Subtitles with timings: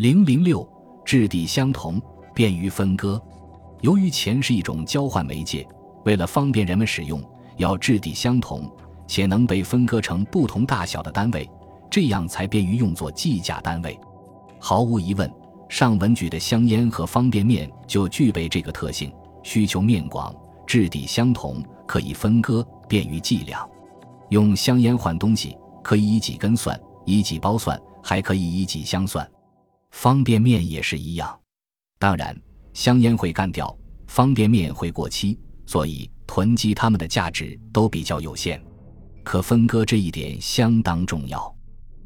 [0.00, 0.66] 零零六，
[1.04, 2.00] 质地相同，
[2.34, 3.20] 便于分割。
[3.82, 5.68] 由于钱是一种交换媒介，
[6.06, 7.22] 为了方便人们使用，
[7.58, 8.66] 要质地相同，
[9.06, 11.46] 且能被分割成不同大小的单位，
[11.90, 14.00] 这样才便于用作计价单位。
[14.58, 15.30] 毫无疑问，
[15.68, 19.12] 上文举的香烟和方便面就具备这个特性：
[19.42, 20.34] 需求面广，
[20.66, 23.68] 质地相同，可以分割，便于计量。
[24.30, 29.30] 用香烟换东西，可以以几根算，以几包算，还可以以几箱算。
[29.90, 31.38] 方便面也是一样。
[31.98, 32.36] 当然，
[32.72, 33.76] 香烟会干掉，
[34.06, 38.62] 方便面会过期，所以囤积它们的价值都比较有限。
[39.22, 41.54] 可分割这一点相当重要。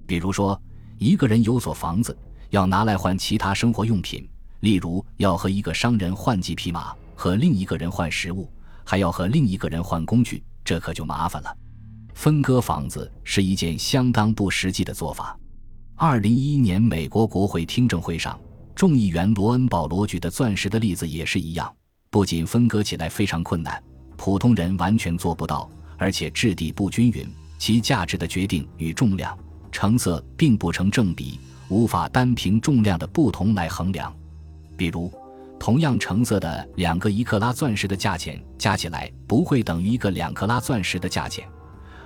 [0.06, 0.61] 比如说，
[0.98, 2.16] 一个人有所房子。
[2.51, 4.28] 要拿来换其他生活用品，
[4.61, 8.48] 例如要和一个商人换几匹马，和另一个人换食物，
[8.84, 11.53] 还要和另一个人换工具，这可就麻烦了。
[12.14, 15.37] 分割房子是一件相当不实际的做法。
[15.97, 18.37] 二零一一年美国国会听证会上，
[18.75, 21.73] 众议员罗恩·保罗举的钻石的例子也是一样，
[22.11, 23.81] 不仅分割起来非常困难，
[24.17, 27.25] 普通人完全做不到，而且质地不均匀，
[27.59, 29.39] 其价值的决定与重量、
[29.70, 31.39] 成色并不成正比。
[31.69, 34.12] 无法单凭重量的不同来衡量，
[34.77, 35.11] 比如，
[35.61, 41.48] 同样成色的两个一克拉钻石的价钱加起来不会等于一个两克拉钻石的价钱，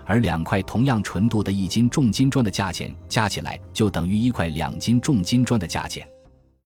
[0.08, 6.08] 而两块同样纯度的一斤重金砖的价钱加起来就等于一块两斤重金砖的价钱。